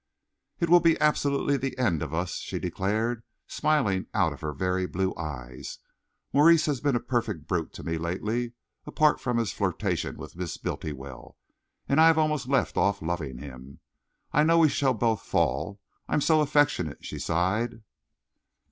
[0.59, 4.87] "It will be absolutely the end of us," she declared, smiling out of her very
[4.87, 5.77] blue eyes.
[6.33, 8.53] "Maurice has been a perfect brute to me lately,
[8.87, 11.37] apart from his flirtation with Miss Bultiwell,
[11.87, 13.79] and I have almost left off loving him.
[14.31, 15.79] I know we shall both fall.
[16.09, 17.83] I'm so affectionate," she sighed.